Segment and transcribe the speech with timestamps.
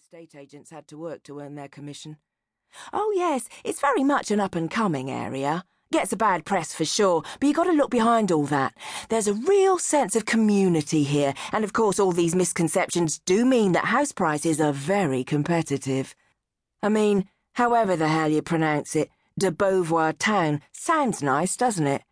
[0.00, 2.16] estate agents had to work to earn their commission.
[2.90, 5.64] Oh, yes, it's very much an up and coming area.
[5.92, 8.72] Gets a bad press for sure, but you've got to look behind all that.
[9.10, 13.72] There's a real sense of community here, and of course, all these misconceptions do mean
[13.72, 16.14] that house prices are very competitive.
[16.82, 22.02] I mean, however the hell you pronounce it, de Beauvoir Town sounds nice, doesn't it?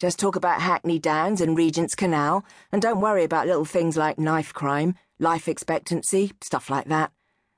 [0.00, 2.42] Just talk about Hackney Downs and Regent's Canal,
[2.72, 7.12] and don't worry about little things like knife crime, life expectancy, stuff like that.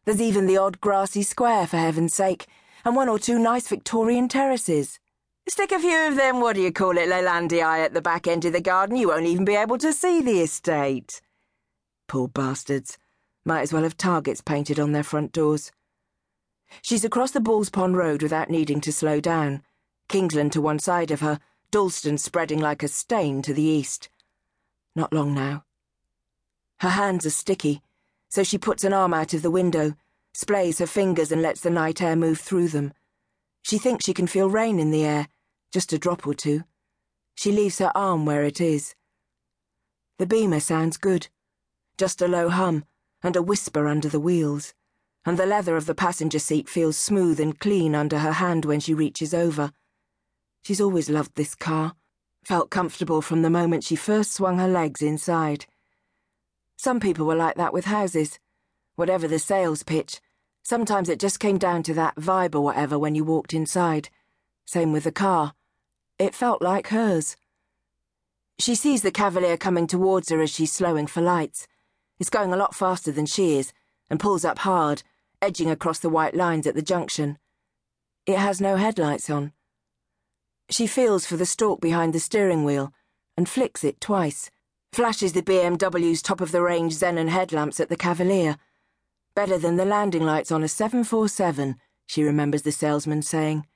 [0.06, 2.46] There's even the odd grassy square, for heaven's sake,
[2.84, 5.00] and one or two nice Victorian terraces.
[5.48, 8.44] Stick a few of them, what do you call it, Leylandii at the back end
[8.44, 11.20] of the garden, you won't even be able to see the estate.
[12.06, 12.98] Poor bastards.
[13.44, 15.72] Might as well have targets painted on their front doors.
[16.82, 19.64] She's across the Balls Pond Road without needing to slow down.
[20.08, 21.40] Kingsland to one side of her,
[21.72, 24.08] Dalston spreading like a stain to the east.
[24.94, 25.64] Not long now.
[26.78, 27.82] Her hands are sticky,
[28.36, 29.94] so she puts an arm out of the window,
[30.34, 32.92] splays her fingers and lets the night air move through them.
[33.62, 35.28] She thinks she can feel rain in the air,
[35.72, 36.64] just a drop or two.
[37.34, 38.94] She leaves her arm where it is.
[40.18, 41.28] The beamer sounds good.
[41.96, 42.84] Just a low hum
[43.22, 44.74] and a whisper under the wheels,
[45.24, 48.80] and the leather of the passenger seat feels smooth and clean under her hand when
[48.80, 49.72] she reaches over.
[50.62, 51.94] She's always loved this car,
[52.44, 55.64] felt comfortable from the moment she first swung her legs inside.
[56.86, 58.38] Some people were like that with houses.
[58.94, 60.20] Whatever the sales pitch,
[60.62, 64.08] sometimes it just came down to that vibe or whatever when you walked inside.
[64.66, 65.54] Same with the car.
[66.16, 67.36] It felt like hers.
[68.60, 71.66] She sees the Cavalier coming towards her as she's slowing for lights.
[72.20, 73.72] It's going a lot faster than she is,
[74.08, 75.02] and pulls up hard,
[75.42, 77.36] edging across the white lines at the junction.
[78.26, 79.50] It has no headlights on.
[80.70, 82.92] She feels for the stalk behind the steering wheel
[83.36, 84.52] and flicks it twice.
[84.96, 88.56] Flashes the BMW's top of the range xenon headlamps at the Cavalier.
[89.34, 93.66] Better than the landing lights on a 747, she remembers the salesman saying.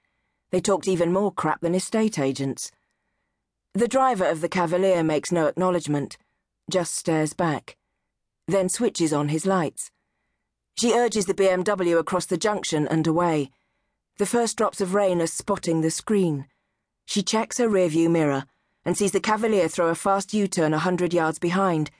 [0.50, 2.72] They talked even more crap than estate agents.
[3.74, 6.16] The driver of the Cavalier makes no acknowledgement,
[6.70, 7.76] just stares back,
[8.48, 9.90] then switches on his lights.
[10.78, 13.50] She urges the BMW across the junction and away.
[14.16, 16.46] The first drops of rain are spotting the screen.
[17.04, 18.46] She checks her rearview mirror
[18.84, 21.90] and sees the Cavalier throw a fast U turn a hundred yards behind.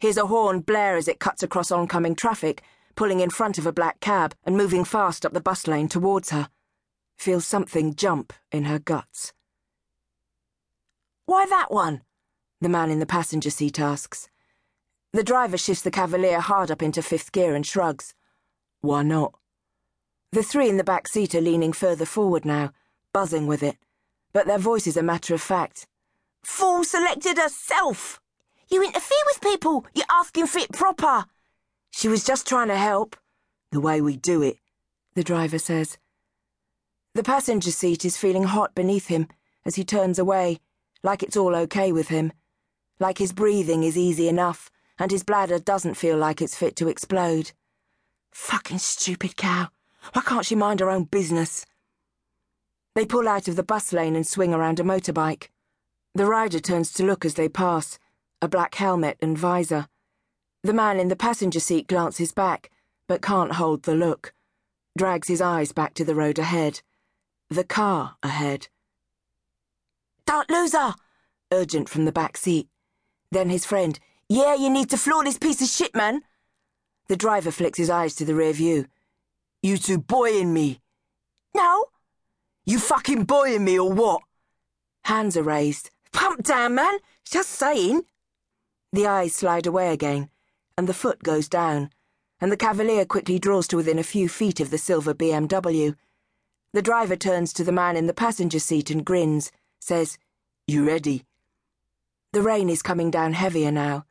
[0.00, 2.62] Hears a horn blare as it cuts across oncoming traffic,
[2.94, 6.30] pulling in front of a black cab and moving fast up the bus lane towards
[6.30, 6.48] her.
[7.16, 9.32] Feels something jump in her guts.
[11.26, 12.02] Why that one?
[12.60, 14.28] The man in the passenger seat asks.
[15.12, 18.14] The driver shifts the Cavalier hard up into fifth gear and shrugs.
[18.80, 19.34] Why not?
[20.32, 22.72] The three in the back seat are leaning further forward now,
[23.12, 23.76] buzzing with it
[24.32, 25.86] but their voices are matter of fact.
[26.48, 28.20] Fool selected herself!
[28.68, 29.86] You interfere with people!
[29.94, 31.26] You're asking for it proper!
[31.90, 33.16] She was just trying to help.
[33.70, 34.56] The way we do it,
[35.14, 35.98] the driver says.
[37.14, 39.28] The passenger seat is feeling hot beneath him
[39.64, 40.58] as he turns away,
[41.02, 42.32] like it's all okay with him.
[42.98, 46.88] Like his breathing is easy enough, and his bladder doesn't feel like it's fit to
[46.88, 47.52] explode.
[48.32, 49.68] Fucking stupid cow.
[50.12, 51.66] Why can't she mind her own business?
[52.94, 55.50] They pull out of the bus lane and swing around a motorbike.
[56.18, 57.96] The rider turns to look as they pass,
[58.42, 59.86] a black helmet and visor.
[60.64, 62.72] The man in the passenger seat glances back,
[63.06, 64.34] but can't hold the look.
[64.96, 66.82] Drags his eyes back to the road ahead.
[67.50, 68.66] The car ahead.
[70.26, 70.96] Don't lose her!
[71.52, 72.66] Urgent from the back seat.
[73.30, 73.96] Then his friend.
[74.28, 76.22] Yeah, you need to floor this piece of shit, man.
[77.06, 78.86] The driver flicks his eyes to the rear view.
[79.62, 80.80] You two boying me.
[81.54, 81.84] No,
[82.66, 84.22] you fucking boying me or what?
[85.04, 85.90] Hands are raised.
[86.12, 86.98] Pump down, man.
[87.24, 88.04] Just saying.
[88.92, 90.30] The eyes slide away again,
[90.76, 91.90] and the foot goes down,
[92.40, 95.94] and the Cavalier quickly draws to within a few feet of the silver BMW.
[96.72, 100.18] The driver turns to the man in the passenger seat and grins, says,
[100.66, 101.24] You ready?
[102.32, 104.04] The rain is coming down heavier now,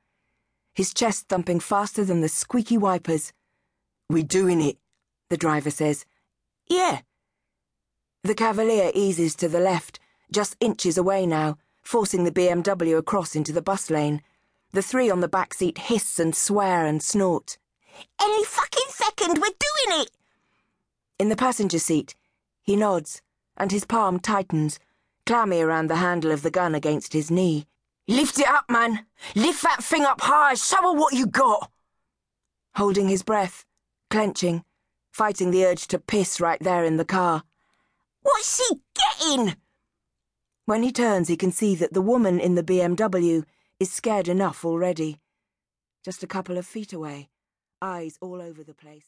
[0.77, 3.33] his chest thumping faster than the squeaky wipers.
[4.11, 4.77] We doing it,
[5.27, 6.05] the driver says.
[6.67, 7.01] Yeah.
[8.23, 10.00] The Cavalier eases to the left,
[10.31, 11.57] just inches away now,
[11.88, 14.22] forcing the BMW across into the bus lane.
[14.74, 17.57] The three on the back seat hiss and swear and snort.
[18.22, 19.48] Any fucking second, we're
[19.88, 20.12] doing it!
[21.18, 22.13] In the passenger seat,
[22.62, 23.22] he nods,
[23.56, 24.80] and his palm tightens,
[25.25, 27.66] clammy around the handle of the gun against his knee.
[28.06, 29.06] Lift it up, man!
[29.34, 30.56] Lift that thing up high!
[30.56, 31.72] Show her what you got!
[32.75, 33.63] Holding his breath,
[34.10, 34.66] clenching,
[35.10, 37.44] fighting the urge to piss right there in the car.
[38.24, 39.56] What's she getting?
[40.67, 43.45] When he turns, he can see that the woman in the BMW
[43.79, 45.21] is scared enough already.
[46.03, 47.29] Just a couple of feet away,
[47.81, 49.07] eyes all over the place.